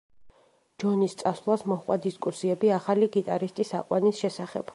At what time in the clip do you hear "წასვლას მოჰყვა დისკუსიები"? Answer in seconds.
1.19-2.73